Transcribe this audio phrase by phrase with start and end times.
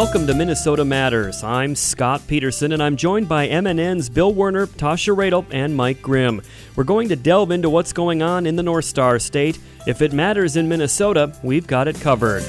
[0.00, 1.44] Welcome to Minnesota Matters.
[1.44, 6.40] I'm Scott Peterson, and I'm joined by MNN's Bill Werner, Tasha Radel, and Mike Grimm.
[6.74, 9.58] We're going to delve into what's going on in the North Star State.
[9.86, 12.40] If it matters in Minnesota, we've got it covered.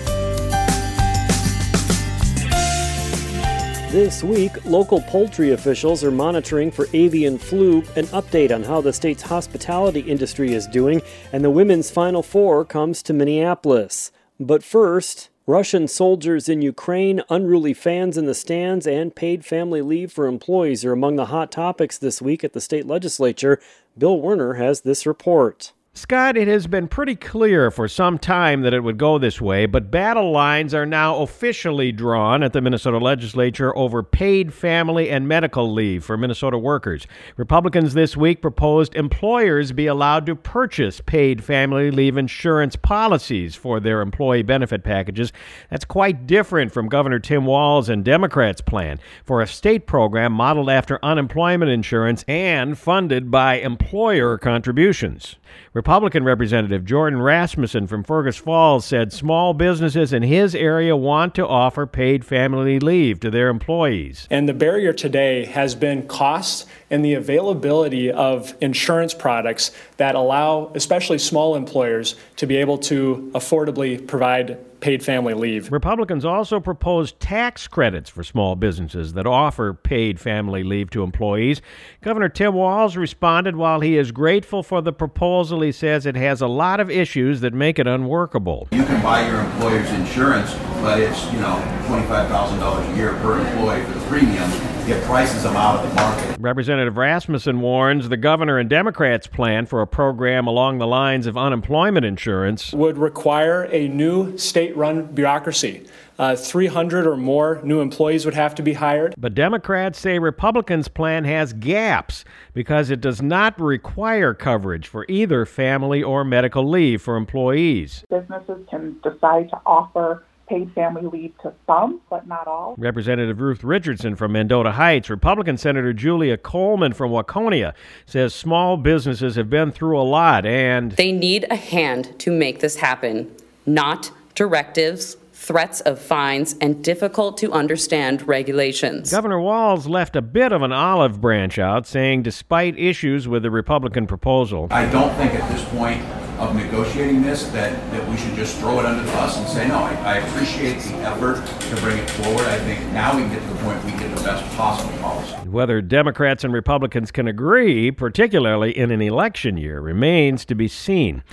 [3.92, 8.94] This week, local poultry officials are monitoring for avian flu, an update on how the
[8.94, 11.02] state's hospitality industry is doing,
[11.34, 14.14] and the women's Final Four comes to Minneapolis.
[14.40, 20.10] But first, Russian soldiers in Ukraine, unruly fans in the stands, and paid family leave
[20.10, 23.60] for employees are among the hot topics this week at the state legislature.
[23.98, 25.74] Bill Werner has this report.
[25.94, 29.66] Scott, it has been pretty clear for some time that it would go this way,
[29.66, 35.28] but battle lines are now officially drawn at the Minnesota legislature over paid family and
[35.28, 37.08] medical leave for Minnesota workers.
[37.36, 43.82] Republicans this week proposed employers be allowed to purchase paid family leave insurance policies for
[43.82, 45.34] their employee benefit packages.
[45.70, 50.70] That's quite different from Governor Tim Walz and Democrats' plan for a state program modeled
[50.70, 55.36] after unemployment insurance and funded by employer contributions.
[55.74, 61.48] Republican Representative Jordan Rasmussen from Fergus Falls said small businesses in his area want to
[61.48, 64.28] offer paid family leave to their employees.
[64.30, 70.72] And the barrier today has been cost and the availability of insurance products that allow,
[70.76, 75.72] especially small employers, to be able to affordably provide paid family leave.
[75.72, 81.62] Republicans also proposed tax credits for small businesses that offer paid family leave to employees.
[82.02, 86.42] Governor Tim Walz responded while he is grateful for the proposal, he says it has
[86.42, 88.68] a lot of issues that make it unworkable.
[88.72, 93.84] You can buy your employer's insurance, but it's, you know, $25,000 a year per employee
[93.84, 96.38] for the premium it prices them out of the market.
[96.40, 101.38] Representative Rasmussen warns the governor and Democrats' plan for a program along the lines of
[101.38, 105.86] unemployment insurance would require a new state run bureaucracy.
[106.18, 109.16] Uh, 300 or more new employees would have to be hired.
[109.18, 112.24] But Democrats say Republicans' plan has gaps
[112.54, 118.04] because it does not require coverage for either family or medical leave for employees.
[118.10, 122.76] Businesses can decide to offer paid family leave to some, but not all.
[122.78, 127.74] Representative Ruth Richardson from Mendota Heights, Republican Senator Julia Coleman from Waconia
[128.06, 132.60] says small businesses have been through a lot and they need a hand to make
[132.60, 133.32] this happen,
[133.66, 139.10] not directives threats of fines, and difficult to understand regulations.
[139.10, 143.50] Governor Walz left a bit of an olive branch out, saying despite issues with the
[143.50, 146.00] Republican proposal, I don't think at this point
[146.42, 149.68] of negotiating this that, that we should just throw it under the bus and say,
[149.68, 151.36] no, I, I appreciate the effort
[151.70, 152.46] to bring it forward.
[152.48, 155.34] I think now we can get to the point we get the best possible policy.
[155.48, 161.24] Whether Democrats and Republicans can agree, particularly in an election year, remains to be seen.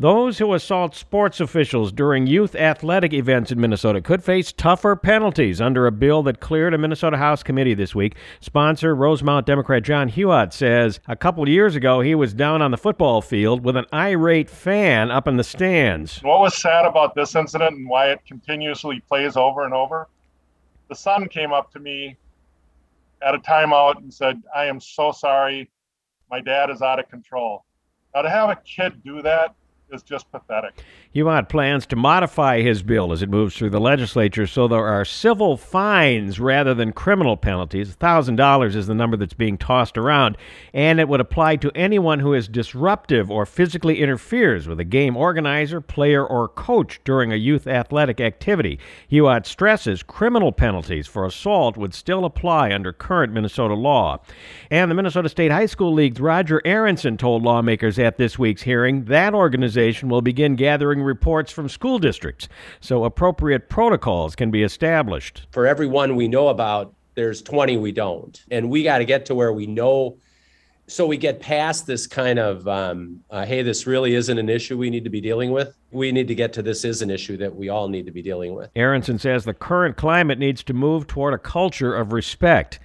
[0.00, 5.60] Those who assault sports officials during youth athletic events in Minnesota could face tougher penalties
[5.60, 8.16] under a bill that cleared a Minnesota House committee this week.
[8.40, 12.78] Sponsor Rosemount Democrat John Huot says a couple years ago he was down on the
[12.78, 16.22] football field with an irate fan up in the stands.
[16.22, 20.08] What was sad about this incident and why it continuously plays over and over?
[20.88, 22.16] The son came up to me
[23.20, 25.68] at a timeout and said, I am so sorry.
[26.30, 27.66] My dad is out of control.
[28.14, 29.54] Now, to have a kid do that
[29.92, 30.84] is just pathetic.
[31.14, 35.04] Huot plans to modify his bill as it moves through the legislature so there are
[35.04, 37.96] civil fines rather than criminal penalties.
[37.96, 40.36] $1,000 is the number that's being tossed around,
[40.72, 45.16] and it would apply to anyone who is disruptive or physically interferes with a game
[45.16, 48.78] organizer, player, or coach during a youth athletic activity.
[49.10, 54.20] Huot stresses criminal penalties for assault would still apply under current Minnesota law.
[54.70, 59.06] And the Minnesota State High School League's Roger Aronson told lawmakers at this week's hearing
[59.06, 62.48] that organization organization will begin gathering reports from school districts
[62.80, 65.46] so appropriate protocols can be established.
[65.52, 68.42] For every one we know about, there's 20 we don't.
[68.50, 70.18] And we got to get to where we know
[70.86, 74.76] so we get past this kind of um, uh, hey this really isn't an issue
[74.76, 77.36] we need to be dealing with we need to get to this is an issue
[77.36, 80.74] that we all need to be dealing with aronson says the current climate needs to
[80.74, 82.80] move toward a culture of respect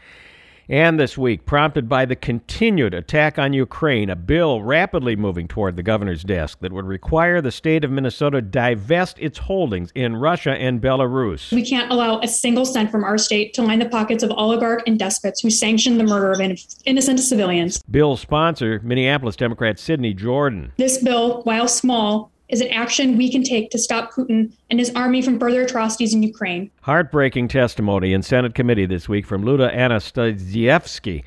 [0.68, 5.76] and this week, prompted by the continued attack on Ukraine, a bill rapidly moving toward
[5.76, 10.52] the governor's desk that would require the state of Minnesota divest its holdings in Russia
[10.52, 11.52] and Belarus.
[11.52, 14.84] We can't allow a single cent from our state to line the pockets of oligarch
[14.88, 16.42] and despots who sanction the murder of
[16.86, 17.82] innocent civilians.
[17.90, 20.72] Bill sponsor, Minneapolis Democrat Sydney Jordan.
[20.78, 24.92] This bill, while small, is an action we can take to stop Putin and his
[24.96, 26.70] army from further atrocities in Ukraine.
[26.82, 31.24] Heartbreaking testimony in Senate committee this week from Luda Anastasievsky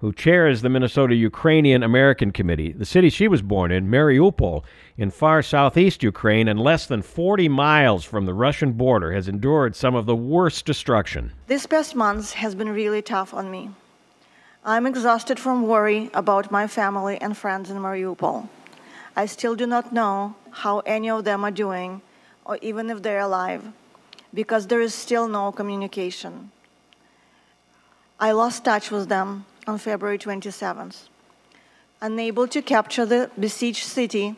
[0.00, 2.72] who chairs the Minnesota Ukrainian American Committee.
[2.72, 4.64] The city she was born in, Mariupol,
[4.96, 9.74] in far southeast Ukraine and less than 40 miles from the Russian border, has endured
[9.74, 11.32] some of the worst destruction.
[11.48, 13.70] This past month has been really tough on me.
[14.64, 18.48] I'm exhausted from worry about my family and friends in Mariupol.
[19.18, 22.02] I still do not know how any of them are doing
[22.44, 23.64] or even if they're alive
[24.32, 26.52] because there is still no communication.
[28.20, 31.08] I lost touch with them on February 27th.
[32.00, 34.36] Unable to capture the besieged city,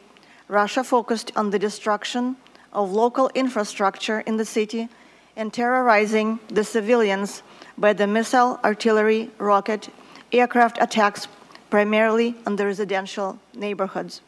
[0.49, 2.37] Russia focused on the destruction
[2.73, 4.88] of local infrastructure in the city
[5.37, 7.43] and terrorizing the civilians
[7.77, 9.91] by the missile, artillery, rocket,
[10.32, 11.29] aircraft attacks
[11.69, 14.23] primarily on the residential neighborhoods.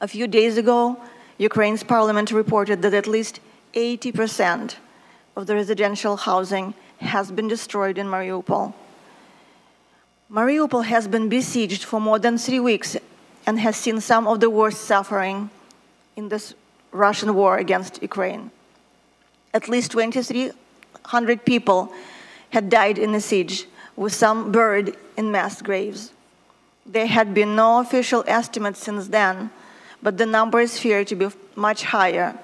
[0.00, 0.96] A few days ago,
[1.38, 3.40] Ukraine's parliament reported that at least
[3.74, 4.76] 80%
[5.36, 8.74] of the residential housing has been destroyed in Mariupol.
[10.30, 12.96] Mariupol has been besieged for more than three weeks
[13.46, 15.50] and has seen some of the worst suffering
[16.16, 16.54] in this
[16.92, 18.50] Russian war against Ukraine.
[19.54, 21.92] At least 2,300 people
[22.50, 23.66] had died in the siege,
[23.96, 26.12] with some buried in mass graves.
[26.86, 29.50] There had been no official estimates since then,
[30.02, 32.38] but the number is feared to be much higher.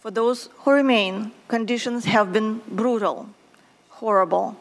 [0.00, 3.28] For those who remain, conditions have been brutal,
[3.88, 4.56] horrible.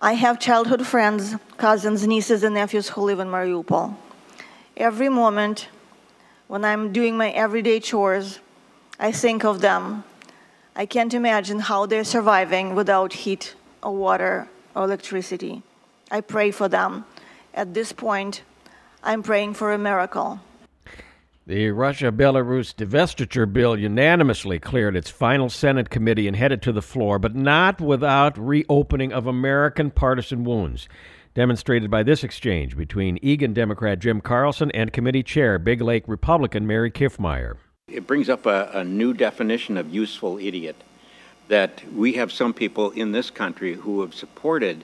[0.00, 3.96] I have childhood friends, cousins, nieces, and nephews who live in Mariupol.
[4.76, 5.68] Every moment
[6.48, 8.38] when I'm doing my everyday chores,
[9.00, 10.04] I think of them.
[10.74, 15.62] I can't imagine how they're surviving without heat or water or electricity.
[16.10, 17.06] I pray for them.
[17.54, 18.42] At this point,
[19.02, 20.40] I'm praying for a miracle.
[21.46, 26.82] The Russia Belarus divestiture bill unanimously cleared its final Senate committee and headed to the
[26.82, 30.88] floor, but not without reopening of American partisan wounds,
[31.34, 36.66] demonstrated by this exchange between Eagan Democrat Jim Carlson and committee chair Big Lake Republican
[36.66, 37.58] Mary Kiffmeyer.
[37.86, 40.74] It brings up a, a new definition of useful idiot
[41.46, 44.82] that we have some people in this country who have supported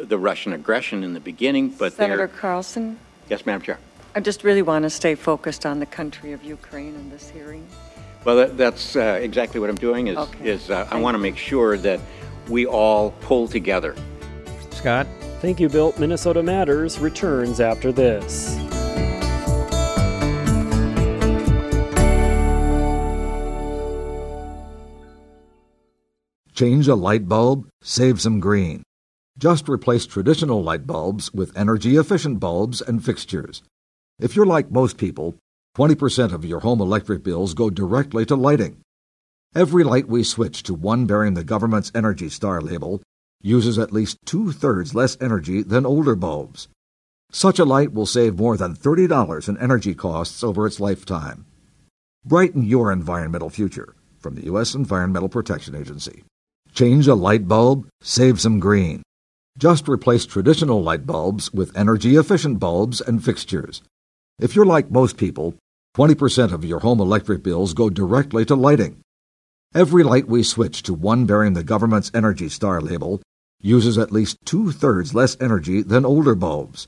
[0.00, 2.98] the Russian aggression in the beginning, but Senator Carlson?
[3.28, 3.78] Yes, Madam Chair.
[4.14, 7.66] I just really want to stay focused on the country of Ukraine in this hearing.
[8.24, 10.08] Well, that, that's uh, exactly what I'm doing.
[10.08, 10.48] Is Okay.
[10.50, 12.00] is uh, I want to make sure that
[12.48, 13.94] we all pull together.
[14.70, 15.06] Scott?
[15.40, 15.94] Thank you, Bill.
[15.98, 18.56] Minnesota Matters returns after this.
[26.54, 28.82] Change a light bulb, save some green.
[29.38, 33.62] Just replace traditional light bulbs with energy efficient bulbs and fixtures.
[34.18, 35.34] If you're like most people,
[35.76, 38.80] 20% of your home electric bills go directly to lighting.
[39.54, 43.02] Every light we switch to one bearing the government's Energy Star label
[43.42, 46.68] uses at least two thirds less energy than older bulbs.
[47.30, 51.44] Such a light will save more than $30 in energy costs over its lifetime.
[52.24, 54.74] Brighten your environmental future from the U.S.
[54.74, 56.24] Environmental Protection Agency.
[56.72, 59.02] Change a light bulb, save some green.
[59.58, 63.80] Just replace traditional light bulbs with energy efficient bulbs and fixtures.
[64.38, 65.54] If you're like most people,
[65.96, 69.00] 20% of your home electric bills go directly to lighting.
[69.74, 73.22] Every light we switch to one bearing the government's Energy Star label
[73.62, 76.86] uses at least two thirds less energy than older bulbs.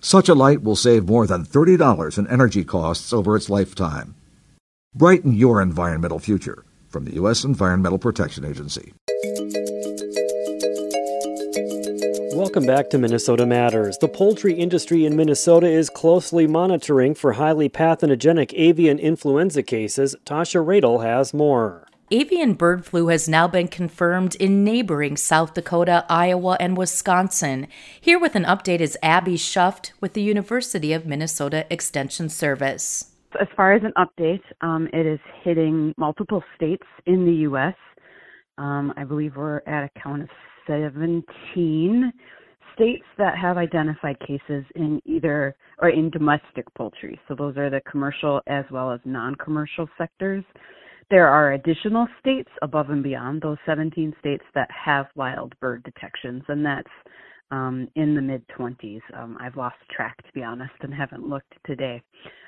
[0.00, 4.14] Such a light will save more than $30 in energy costs over its lifetime.
[4.94, 7.42] Brighten your environmental future from the U.S.
[7.42, 8.92] Environmental Protection Agency.
[12.36, 13.96] Welcome back to Minnesota Matters.
[13.96, 20.14] The poultry industry in Minnesota is closely monitoring for highly pathogenic avian influenza cases.
[20.26, 21.88] Tasha Radel has more.
[22.10, 27.68] Avian bird flu has now been confirmed in neighboring South Dakota, Iowa, and Wisconsin.
[27.98, 33.12] Here with an update is Abby Schuft with the University of Minnesota Extension Service.
[33.40, 37.76] As far as an update, um, it is hitting multiple states in the U.S.
[38.58, 40.28] Um, I believe we're at a count of
[40.66, 42.12] 17
[42.74, 47.18] states that have identified cases in either or in domestic poultry.
[47.26, 50.44] So those are the commercial as well as non-commercial sectors.
[51.10, 56.42] There are additional states above and beyond those 17 states that have wild bird detections,
[56.48, 56.90] and that's
[57.50, 59.00] um, in the mid 20s.
[59.14, 62.02] Um, I've lost track, to be honest, and haven't looked today.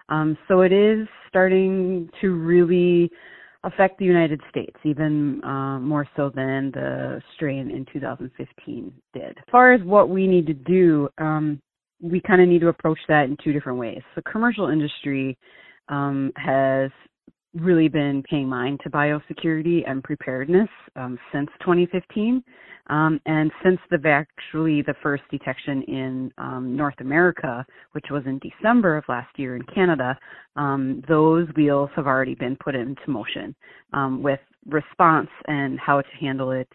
[0.08, 3.10] Um, so it is starting to really
[3.64, 9.22] affect the United States, even uh, more so than the strain in 2015 did.
[9.22, 11.60] As far as what we need to do, um,
[12.00, 14.00] we kind of need to approach that in two different ways.
[14.14, 15.36] The commercial industry
[15.88, 16.90] um, has
[17.54, 22.42] really been paying mind to biosecurity and preparedness um, since 2015.
[22.90, 28.38] Um, and since the actually the first detection in um, North America, which was in
[28.38, 30.18] December of last year in Canada,
[30.56, 33.54] um, those wheels have already been put into motion
[33.92, 36.68] um, with response and how to handle it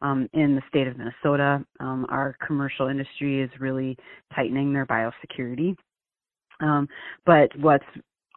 [0.00, 1.62] um, in the state of Minnesota.
[1.80, 3.96] Our commercial industry is really
[4.34, 5.76] tightening their biosecurity.
[7.26, 7.84] But what's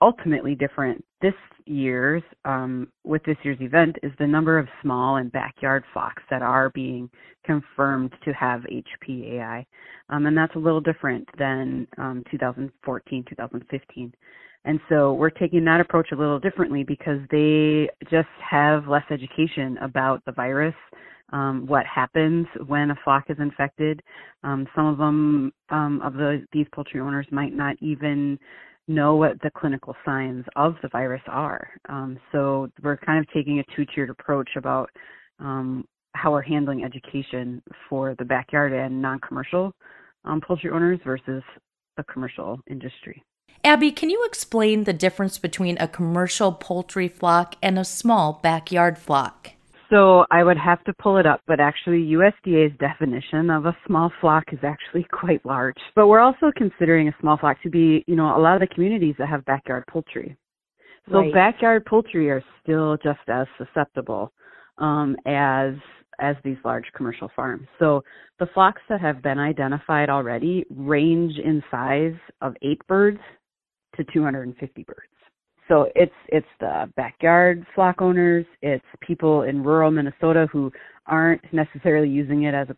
[0.01, 1.33] ultimately different this
[1.65, 6.41] year's um, with this year's event is the number of small and backyard flocks that
[6.41, 7.09] are being
[7.45, 9.65] confirmed to have HPAI,
[10.09, 14.13] um, and that's a little different than um, 2014, 2015.
[14.63, 19.77] And so we're taking that approach a little differently because they just have less education
[19.81, 20.75] about the virus,
[21.33, 24.03] um, what happens when a flock is infected.
[24.43, 28.37] Um, some of them, um, of the these poultry owners, might not even
[28.87, 31.69] know what the clinical signs of the virus are.
[31.89, 34.89] Um, so we're kind of taking a two-tiered approach about
[35.39, 39.73] um, how we're handling education for the backyard and non-commercial
[40.25, 41.43] um, poultry owners versus
[41.97, 43.23] the commercial industry.
[43.63, 48.97] Abby, can you explain the difference between a commercial poultry flock and a small backyard
[48.97, 49.51] flock?
[49.91, 54.11] So I would have to pull it up, but actually USDA's definition of a small
[54.21, 55.75] flock is actually quite large.
[55.95, 58.73] But we're also considering a small flock to be, you know, a lot of the
[58.73, 60.37] communities that have backyard poultry.
[61.09, 61.33] So right.
[61.33, 64.31] backyard poultry are still just as susceptible
[64.77, 65.73] um, as
[66.19, 67.67] as these large commercial farms.
[67.79, 68.03] So
[68.39, 73.19] the flocks that have been identified already range in size of eight birds
[73.95, 75.10] to 250 birds.
[75.71, 80.69] So it's it's the backyard flock owners, it's people in rural Minnesota who
[81.05, 82.75] aren't necessarily using it as a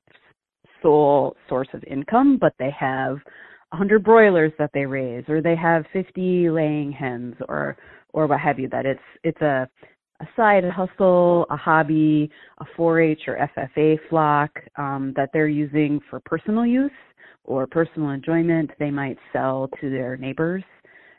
[0.79, 3.15] sole source of income, but they have
[3.69, 7.77] 100 broilers that they raise, or they have 50 laying hens, or
[8.13, 8.69] or what have you.
[8.69, 9.67] That it's it's a
[10.19, 16.19] a side hustle, a hobby, a 4-H or FFA flock um, that they're using for
[16.19, 16.91] personal use
[17.43, 18.69] or personal enjoyment.
[18.77, 20.63] They might sell to their neighbors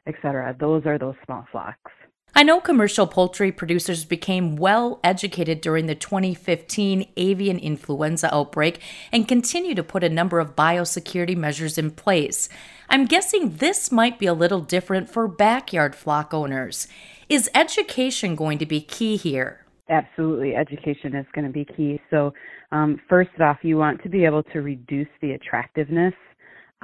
[0.07, 0.57] etc.
[0.59, 1.91] Those are those small flocks.
[2.37, 8.81] I know commercial poultry producers became well educated during the 2015 avian influenza outbreak
[9.13, 12.49] and continue to put a number of biosecurity measures in place.
[12.89, 16.89] I'm guessing this might be a little different for backyard flock owners.
[17.29, 19.65] Is education going to be key here?
[19.89, 22.01] Absolutely, education is going to be key.
[22.11, 22.33] So,
[22.73, 26.15] um, first off, you want to be able to reduce the attractiveness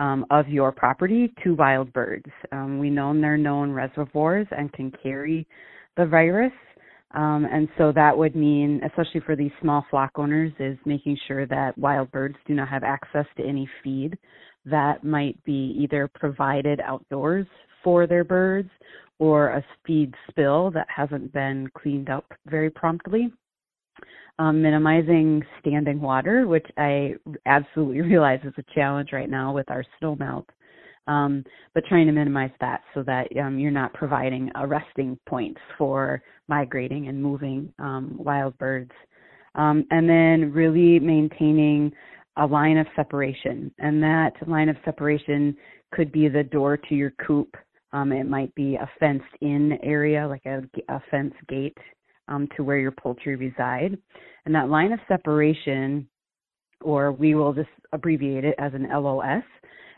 [0.00, 2.26] um, of your property to wild birds.
[2.50, 5.47] Um, we know they're known reservoirs and can carry
[5.97, 6.52] the virus.
[7.12, 11.45] Um, and so that would mean, especially for these small flock owners, is making sure
[11.47, 14.16] that wild birds do not have access to any feed
[14.64, 17.47] that might be either provided outdoors
[17.85, 18.71] for their birds
[19.19, 23.30] or a feed spill that hasn't been cleaned up very promptly
[24.38, 27.14] um, minimizing standing water, which I
[27.47, 30.49] absolutely realize is a challenge right now with our snow melt.
[31.07, 35.57] Um, but trying to minimize that so that um, you're not providing a resting point
[35.76, 38.92] for migrating and moving um, wild birds.
[39.57, 41.92] Um, and then really maintaining
[42.37, 43.73] a line of separation.
[43.78, 45.57] And that line of separation
[45.92, 47.57] could be the door to your coop.
[47.92, 51.76] Um, it might be a fenced in area, like a, a fence gate
[52.30, 53.99] um, to where your poultry reside.
[54.46, 56.08] And that line of separation,
[56.80, 59.44] or we will just abbreviate it as an LOS,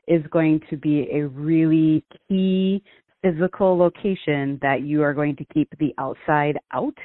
[0.09, 2.83] is going to be a really key
[3.23, 6.97] physical location that you are going to keep the outside out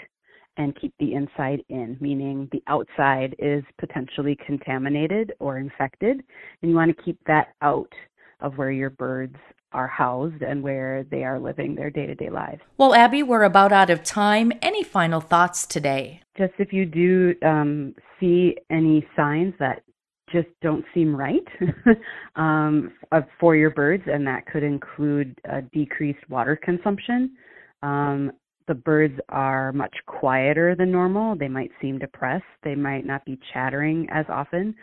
[0.57, 6.23] and keep the inside in, meaning the outside is potentially contaminated or infected,
[6.61, 7.91] and you want to keep that out
[8.39, 9.35] of where your birds
[9.73, 12.61] are housed and where they are living their day to day lives.
[12.77, 14.51] Well, Abby, we're about out of time.
[14.61, 16.21] Any final thoughts today?
[16.37, 19.83] Just if you do um, see any signs that
[20.31, 21.45] just don't seem right
[22.35, 22.93] um,
[23.39, 25.39] for your birds, and that could include
[25.73, 27.35] decreased water consumption.
[27.83, 28.31] Um,
[28.67, 31.35] the birds are much quieter than normal.
[31.35, 32.43] They might seem depressed.
[32.63, 34.75] They might not be chattering as often,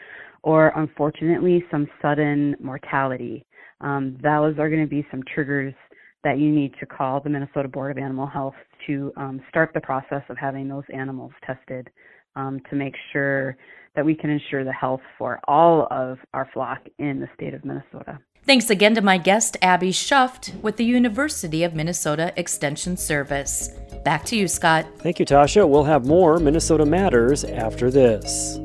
[0.42, 3.44] or unfortunately, some sudden mortality
[3.84, 5.74] um, those are going to be some triggers
[6.22, 8.54] that you need to call the Minnesota Board of Animal Health
[8.86, 11.90] to um, start the process of having those animals tested
[12.34, 13.56] um, to make sure
[13.94, 17.64] that we can ensure the health for all of our flock in the state of
[17.64, 18.18] Minnesota.
[18.46, 23.70] Thanks again to my guest, Abby Schuft, with the University of Minnesota Extension Service.
[24.04, 24.84] Back to you, Scott.
[24.98, 25.66] Thank you, Tasha.
[25.66, 28.58] We'll have more Minnesota Matters after this.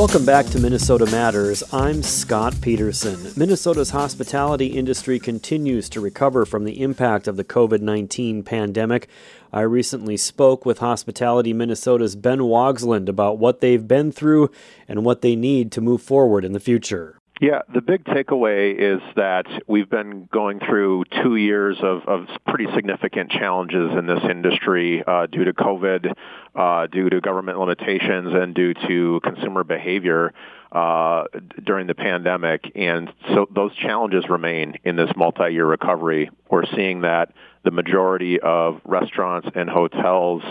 [0.00, 1.62] Welcome back to Minnesota Matters.
[1.74, 3.34] I'm Scott Peterson.
[3.36, 9.10] Minnesota's hospitality industry continues to recover from the impact of the COVID 19 pandemic.
[9.52, 14.50] I recently spoke with Hospitality Minnesota's Ben Wogsland about what they've been through
[14.88, 17.19] and what they need to move forward in the future.
[17.40, 22.66] Yeah, the big takeaway is that we've been going through two years of, of pretty
[22.74, 26.12] significant challenges in this industry uh, due to COVID,
[26.54, 30.34] uh, due to government limitations, and due to consumer behavior
[30.70, 31.24] uh,
[31.64, 32.72] during the pandemic.
[32.74, 36.28] And so those challenges remain in this multi-year recovery.
[36.50, 37.32] We're seeing that
[37.64, 40.42] the majority of restaurants and hotels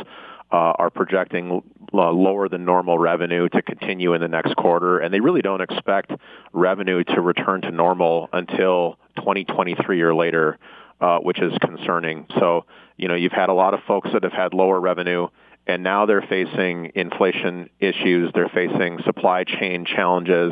[0.52, 1.62] are projecting
[1.94, 5.62] uh, lower than normal revenue to continue in the next quarter, and they really don't
[5.62, 6.12] expect
[6.54, 10.58] revenue to return to normal until 2023 or later,
[11.02, 12.26] uh, which is concerning.
[12.40, 12.66] So,
[12.98, 15.28] you know, you've had a lot of folks that have had lower revenue,
[15.68, 20.52] and now they're facing inflation issues, they're facing supply chain challenges,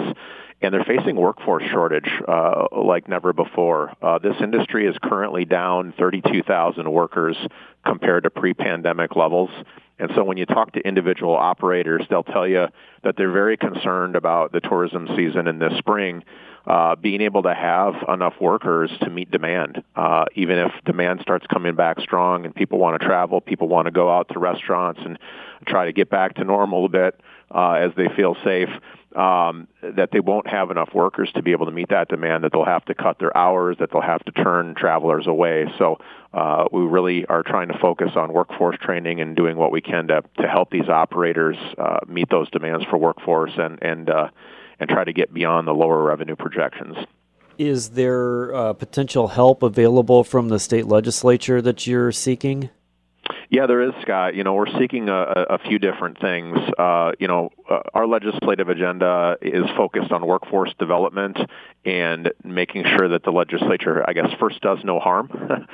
[0.61, 3.93] and they're facing workforce shortage uh, like never before.
[4.01, 7.37] Uh, this industry is currently down 32,000 workers
[7.85, 9.51] compared to pre-pandemic levels.
[9.99, 12.67] And so when you talk to individual operators, they'll tell you
[13.03, 16.23] that they're very concerned about the tourism season in this spring,
[16.65, 19.83] uh, being able to have enough workers to meet demand.
[19.95, 23.85] Uh, even if demand starts coming back strong and people want to travel, people want
[23.85, 25.17] to go out to restaurants and
[25.65, 27.19] try to get back to normal a bit
[27.51, 28.69] uh, as they feel safe
[29.15, 32.51] um, that they won't have enough workers to be able to meet that demand, that
[32.51, 35.65] they'll have to cut their hours, that they'll have to turn travelers away.
[35.77, 35.97] So
[36.33, 40.07] uh, we really are trying to focus on workforce training and doing what we can
[40.09, 44.27] to, to help these operators uh, meet those demands for workforce and, and, uh,
[44.79, 46.95] and try to get beyond the lower revenue projections.
[47.57, 52.69] Is there uh, potential help available from the state legislature that you're seeking?
[53.49, 54.35] Yeah, there is, Scott.
[54.35, 56.57] You know, we're seeking a, a few different things.
[56.77, 61.37] Uh, you know, uh, our legislative agenda is focused on workforce development
[61.85, 65.29] and making sure that the legislature, I guess, first does no harm,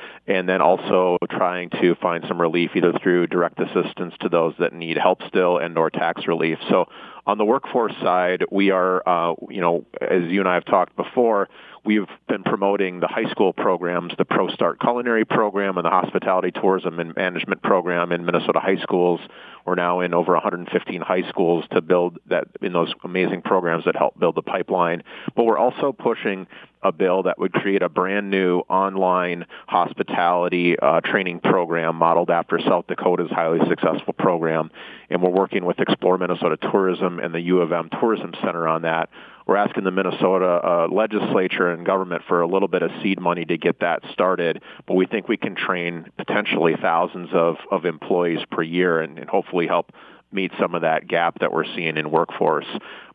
[0.28, 4.72] and then also trying to find some relief either through direct assistance to those that
[4.72, 6.58] need help still and/or tax relief.
[6.70, 6.86] So,
[7.26, 10.94] on the workforce side, we are, uh, you know, as you and I have talked
[10.94, 11.48] before
[11.84, 16.50] We've been promoting the high school programs, the Pro Start Culinary Program and the Hospitality
[16.50, 19.20] Tourism and Management Program in Minnesota high schools.
[19.66, 23.96] We're now in over 115 high schools to build that in those amazing programs that
[23.96, 25.02] help build the pipeline.
[25.36, 26.46] But we're also pushing
[26.84, 32.60] a bill that would create a brand new online hospitality uh, training program modeled after
[32.60, 34.70] South Dakota's highly successful program.
[35.10, 38.82] And we're working with Explore Minnesota Tourism and the U of M Tourism Center on
[38.82, 39.08] that
[39.46, 43.44] we're asking the Minnesota uh, legislature and government for a little bit of seed money
[43.44, 44.62] to get that started.
[44.86, 49.28] But we think we can train potentially thousands of, of employees per year and, and
[49.28, 49.92] hopefully help
[50.34, 52.66] meet some of that gap that we're seeing in workforce.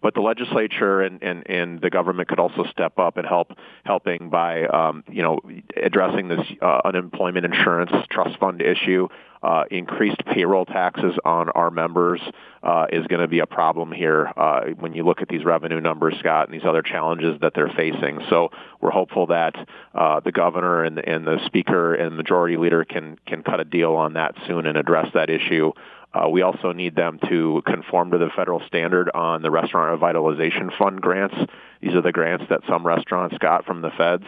[0.01, 3.51] But the legislature and, and, and the government could also step up and help
[3.84, 5.39] helping by um, you know
[5.75, 9.08] addressing this uh, unemployment insurance trust fund issue.
[9.41, 12.19] Uh, increased payroll taxes on our members
[12.62, 15.79] uh, is going to be a problem here uh, when you look at these revenue
[15.79, 18.19] numbers, Scott, and these other challenges that they're facing.
[18.29, 18.49] So
[18.82, 19.55] we're hopeful that
[19.95, 23.93] uh, the governor and, and the speaker and majority leader can can cut a deal
[23.93, 25.71] on that soon and address that issue.
[26.13, 30.76] Uh, we also need them to conform to the federal standard on the Restaurant Revitalization
[30.78, 31.36] Fund grants.
[31.82, 34.26] These are the grants that some restaurants got from the feds.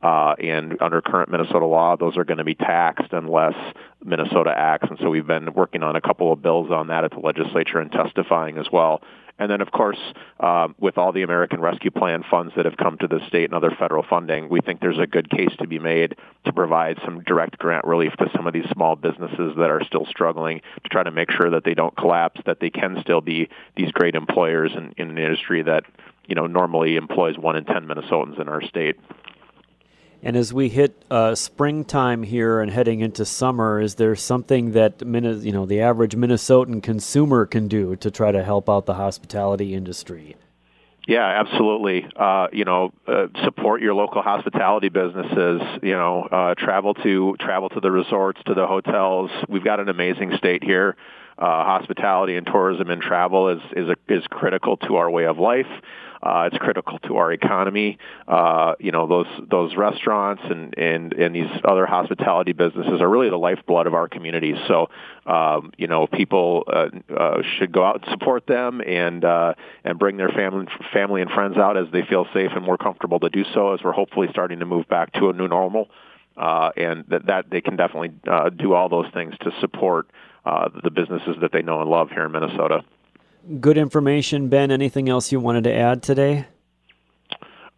[0.00, 3.54] Uh, and under current Minnesota law, those are going to be taxed unless
[4.04, 4.86] Minnesota acts.
[4.90, 7.78] And so we've been working on a couple of bills on that at the legislature
[7.78, 9.00] and testifying as well.
[9.38, 9.98] And then, of course,
[10.38, 13.54] um, with all the American Rescue Plan funds that have come to the state and
[13.54, 17.20] other federal funding, we think there's a good case to be made to provide some
[17.24, 21.02] direct grant relief to some of these small businesses that are still struggling to try
[21.02, 24.70] to make sure that they don't collapse, that they can still be these great employers
[24.76, 25.84] in, in an industry that
[26.26, 28.96] you know normally employs one in ten Minnesotans in our state.
[30.24, 35.02] And as we hit uh, springtime here and heading into summer, is there something that
[35.02, 39.74] you know the average Minnesotan consumer can do to try to help out the hospitality
[39.74, 40.34] industry?
[41.06, 42.06] Yeah, absolutely.
[42.16, 45.60] Uh, you know, uh, support your local hospitality businesses.
[45.82, 49.30] You know, uh, travel to travel to the resorts, to the hotels.
[49.46, 50.96] We've got an amazing state here.
[51.36, 55.38] Uh, hospitality and tourism and travel is is a, is critical to our way of
[55.38, 55.66] life.
[56.24, 57.98] Uh, it's critical to our economy.
[58.26, 63.28] Uh, you know, those those restaurants and, and and these other hospitality businesses are really
[63.28, 64.56] the lifeblood of our communities.
[64.66, 64.88] So,
[65.26, 69.52] um, you know, people uh, uh, should go out and support them and uh,
[69.84, 73.20] and bring their family family and friends out as they feel safe and more comfortable
[73.20, 73.74] to do so.
[73.74, 75.90] As we're hopefully starting to move back to a new normal.
[76.36, 80.08] Uh, and that, that they can definitely uh, do all those things to support
[80.44, 82.82] uh, the businesses that they know and love here in Minnesota.
[83.60, 84.48] good information.
[84.48, 86.46] Ben, anything else you wanted to add today?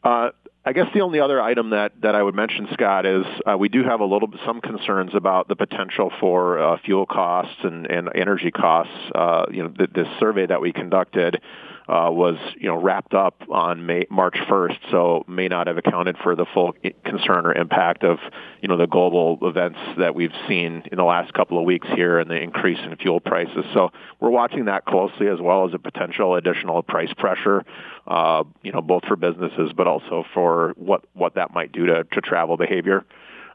[0.02, 0.30] Uh,
[0.64, 3.68] I guess the only other item that, that I would mention, Scott, is uh, we
[3.68, 7.86] do have a little bit some concerns about the potential for uh, fuel costs and,
[7.86, 8.92] and energy costs.
[9.14, 11.40] Uh, you know, th- this survey that we conducted
[11.88, 16.16] uh, was you know wrapped up on May, March 1st, so may not have accounted
[16.22, 18.18] for the full concern or impact of
[18.60, 22.18] you know the global events that we've seen in the last couple of weeks here
[22.18, 23.64] and the increase in fuel prices.
[23.72, 27.64] So we're watching that closely as well as a potential additional price pressure,
[28.06, 32.04] uh, you know, both for businesses but also for what what that might do to,
[32.04, 33.04] to travel behavior.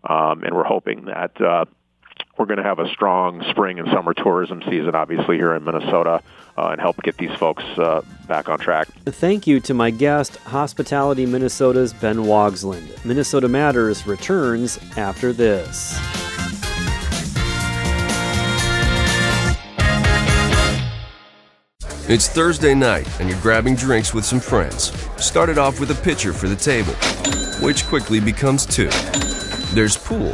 [0.07, 1.39] Um, and we're hoping that.
[1.39, 1.65] Uh,
[2.37, 6.23] we're going to have a strong spring and summer tourism season, obviously, here in Minnesota,
[6.57, 8.87] uh, and help get these folks uh, back on track.
[9.05, 13.05] Thank you to my guest, Hospitality Minnesota's Ben Wogsland.
[13.05, 15.99] Minnesota Matters returns after this.
[22.09, 24.91] It's Thursday night, and you're grabbing drinks with some friends.
[25.23, 26.93] Started off with a pitcher for the table,
[27.63, 28.89] which quickly becomes two.
[29.73, 30.33] There's pool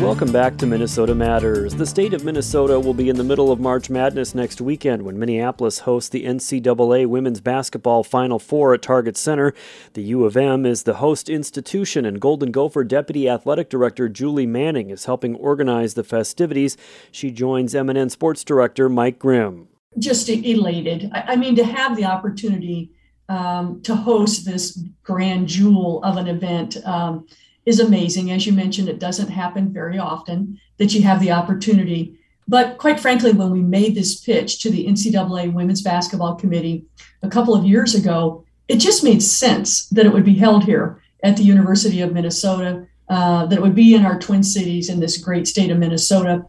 [0.00, 1.74] Welcome back to Minnesota Matters.
[1.74, 5.18] The state of Minnesota will be in the middle of March Madness next weekend when
[5.18, 9.52] Minneapolis hosts the NCAA Women's Basketball Final Four at Target Center.
[9.92, 14.46] The U of M is the host institution, and Golden Gopher Deputy Athletic Director Julie
[14.46, 16.78] Manning is helping organize the festivities.
[17.12, 19.68] She joins MNN Sports Director Mike Grimm.
[19.98, 21.10] Just elated.
[21.12, 22.90] I mean, to have the opportunity
[23.28, 26.78] um, to host this grand jewel of an event.
[26.86, 27.26] Um,
[27.70, 28.32] is amazing.
[28.32, 32.18] As you mentioned, it doesn't happen very often that you have the opportunity.
[32.48, 36.84] But quite frankly, when we made this pitch to the NCAA Women's Basketball Committee
[37.22, 41.00] a couple of years ago, it just made sense that it would be held here
[41.22, 44.98] at the University of Minnesota, uh, that it would be in our Twin Cities in
[44.98, 46.44] this great state of Minnesota,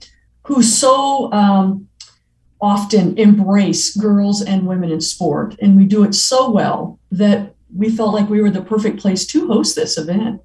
[0.48, 1.88] who so um,
[2.60, 5.56] often embrace girls and women in sport.
[5.62, 9.26] And we do it so well that we felt like we were the perfect place
[9.28, 10.42] to host this event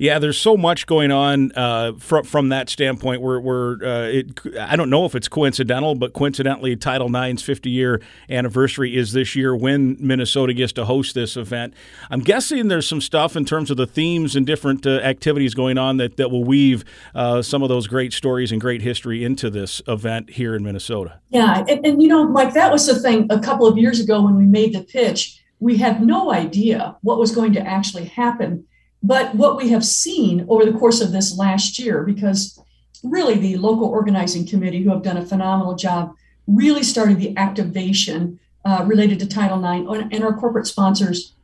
[0.00, 3.20] yeah, there's so much going on uh, from from that standpoint.
[3.20, 8.00] Where uh, it, I don't know if it's coincidental, but coincidentally, Title IX's 50 year
[8.30, 11.74] anniversary is this year when Minnesota gets to host this event.
[12.08, 15.76] I'm guessing there's some stuff in terms of the themes and different uh, activities going
[15.76, 16.82] on that that will weave
[17.14, 21.20] uh, some of those great stories and great history into this event here in Minnesota.
[21.28, 24.22] Yeah, and, and you know, Mike, that was the thing a couple of years ago
[24.22, 25.42] when we made the pitch.
[25.58, 28.64] We had no idea what was going to actually happen
[29.02, 32.60] but what we have seen over the course of this last year, because
[33.02, 36.14] really the local organizing committee, who have done a phenomenal job,
[36.46, 41.34] really started the activation uh, related to Title IX and our corporate sponsors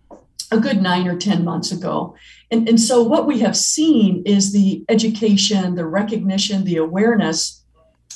[0.52, 2.14] a good nine or 10 months ago.
[2.50, 7.64] And, and so what we have seen is the education, the recognition, the awareness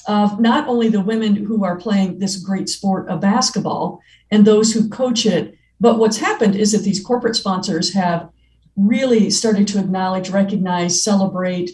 [0.07, 4.01] of not only the women who are playing this great sport of basketball
[4.31, 8.31] and those who coach it, but what's happened is that these corporate sponsors have
[8.81, 11.71] really started to acknowledge, recognize, celebrate,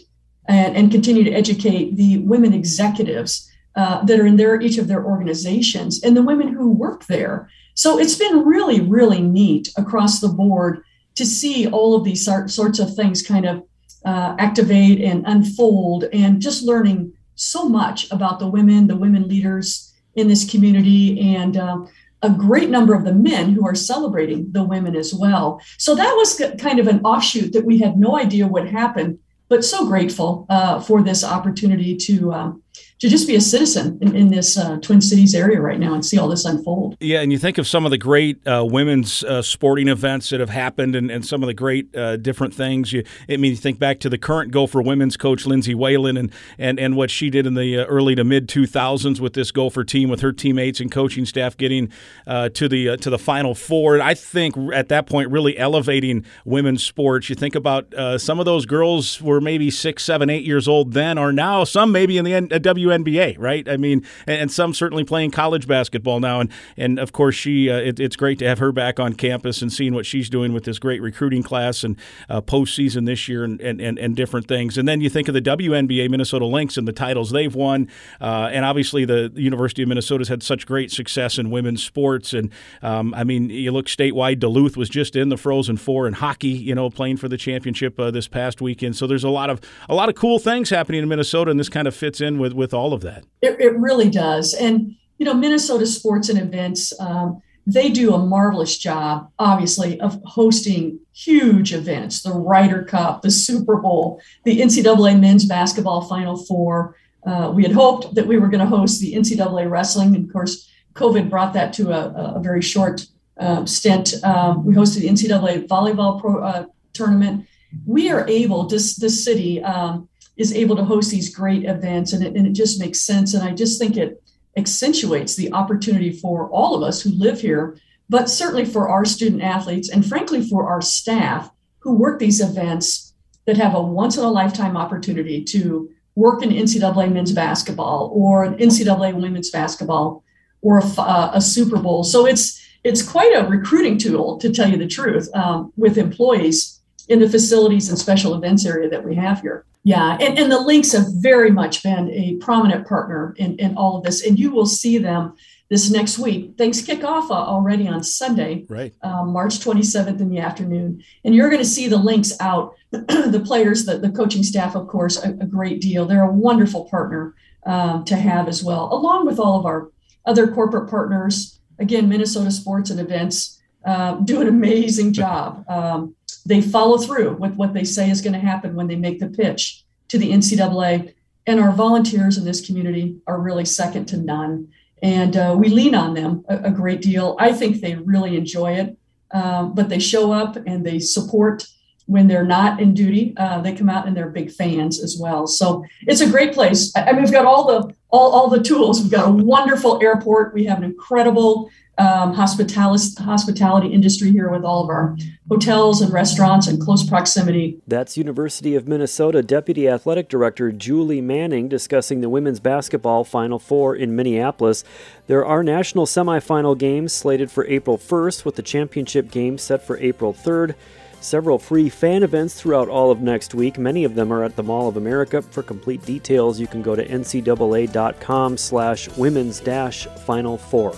[0.47, 4.87] and, and continue to educate the women executives uh, that are in their each of
[4.87, 7.49] their organizations and the women who work there.
[7.75, 10.81] So it's been really, really neat across the board
[11.15, 13.63] to see all of these sorts of things kind of
[14.05, 19.93] uh, activate and unfold, and just learning so much about the women, the women leaders
[20.15, 21.85] in this community, and uh,
[22.21, 25.61] a great number of the men who are celebrating the women as well.
[25.77, 29.63] So that was kind of an offshoot that we had no idea would happen, but
[29.63, 32.63] so grateful uh, for this opportunity to um,
[32.99, 36.03] to just be a citizen in, in this uh, Twin Cities area right now and
[36.03, 36.97] see all this unfold.
[36.99, 40.39] Yeah, and you think of some of the great uh, women's uh, sporting events that
[40.39, 42.91] have happened and, and some of the great uh, different things.
[42.91, 46.31] You, I mean, you think back to the current Gopher women's coach, Lindsay Whalen, and,
[46.57, 49.83] and, and what she did in the uh, early to mid 2000s with this Gopher
[49.83, 51.91] team, with her teammates and coaching staff getting
[52.25, 54.01] uh, to the to the Final Four.
[54.01, 57.29] I think at that point, really elevating women's sports.
[57.29, 61.17] You think about some of those girls were maybe six, seven, eight years old then,
[61.17, 62.47] are now some maybe in the N-
[62.87, 63.67] WNBA, right?
[63.67, 66.39] I mean, and, and, some certainly playing college basketball now.
[66.39, 69.61] And and of course, she uh, it, it's great to have her back on campus
[69.61, 71.97] and seeing what she's doing with this great recruiting class and
[72.29, 74.77] uh, postseason this year and, and, and, and different things.
[74.77, 77.89] And then you think of the WNBA Minnesota Lynx and the titles they've won,
[78.21, 82.33] uh, and obviously the, University of Minnesota's had such great success in women's sports.
[82.33, 86.13] And um, I mean, you look statewide, Duluth was just in the Frozen Four in
[86.13, 88.95] hockey, you know, playing for the championship uh, this past weekend.
[88.95, 91.69] So there's a lot of a lot of cool things happening in Minnesota, and this
[91.69, 93.25] kind of fits in with with all of that.
[93.41, 96.97] It, it really does, and you know, Minnesota Sports and Events.
[96.99, 103.29] Um, they do a marvelous job, obviously, of hosting huge events the Ryder Cup, the
[103.29, 106.95] Super Bowl, the NCAA men's basketball Final Four.
[107.25, 110.15] Uh, we had hoped that we were going to host the NCAA wrestling.
[110.15, 113.05] And of course, COVID brought that to a, a very short
[113.37, 114.13] uh, stint.
[114.23, 117.47] Um, we hosted the NCAA volleyball pro, uh, tournament.
[117.85, 120.07] We are able, this, this city um,
[120.37, 123.33] is able to host these great events, and it, and it just makes sense.
[123.33, 124.21] And I just think it
[124.55, 127.77] accentuates the opportunity for all of us who live here,
[128.09, 133.13] but certainly for our student athletes and frankly for our staff who work these events
[133.45, 138.43] that have a once in a lifetime opportunity to work in NCAA men's basketball or
[138.43, 140.23] an NCAA women's basketball
[140.61, 142.03] or a, uh, a Super Bowl.
[142.03, 146.76] So it's it's quite a recruiting tool, to tell you the truth, um, with employees
[147.07, 149.65] in the facilities and special events area that we have here.
[149.83, 153.97] Yeah, and, and the Lynx have very much been a prominent partner in, in all
[153.97, 155.35] of this, and you will see them
[155.69, 156.57] this next week.
[156.57, 158.93] Things kick off uh, already on Sunday, right?
[159.01, 162.75] Um, March 27th in the afternoon, and you're going to see the Lynx out.
[162.91, 166.05] the players, the, the coaching staff, of course, a, a great deal.
[166.05, 169.91] They're a wonderful partner um, to have as well, along with all of our
[170.25, 171.59] other corporate partners.
[171.79, 175.63] Again, Minnesota Sports and Events uh, do an amazing job.
[175.69, 176.15] Um,
[176.47, 179.27] they follow through with what they say is going to happen when they make the
[179.27, 181.13] pitch to the NCAA.
[181.45, 184.69] And our volunteers in this community are really second to none.
[185.03, 187.35] And uh, we lean on them a, a, great deal.
[187.39, 188.97] I think they really enjoy it,
[189.31, 191.67] um, but they show up and they support
[192.07, 193.33] when they're not in duty.
[193.37, 195.45] Uh, they come out and they're big fans as well.
[195.45, 196.91] So it's a great place.
[196.95, 199.01] I, I mean, we've got all the all, all the tools.
[199.01, 200.53] We've got a wonderful airport.
[200.53, 205.15] We have an incredible um, hospitality, hospitality industry here with all of our
[205.49, 207.79] hotels and restaurants in close proximity.
[207.87, 213.95] That's University of Minnesota Deputy Athletic Director Julie Manning discussing the women's basketball Final Four
[213.95, 214.83] in Minneapolis.
[215.27, 219.97] There are national semifinal games slated for April 1st, with the championship game set for
[219.97, 220.75] April 3rd.
[221.19, 223.79] Several free fan events throughout all of next week.
[223.79, 225.41] Many of them are at the Mall of America.
[225.41, 230.95] For complete details, you can go to ncaa.com slash women's dash final four.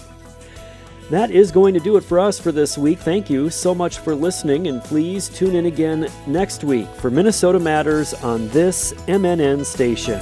[1.09, 2.99] That is going to do it for us for this week.
[2.99, 7.59] Thank you so much for listening, and please tune in again next week for Minnesota
[7.59, 10.19] Matters on this MNN station.